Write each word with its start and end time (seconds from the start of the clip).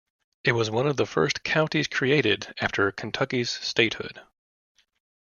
It 0.43 0.53
was 0.53 0.71
one 0.71 0.87
of 0.87 0.97
the 0.97 1.05
first 1.05 1.43
counties 1.43 1.87
created 1.87 2.55
after 2.59 2.91
Kentucky's 2.91 3.51
statehood. 3.51 4.19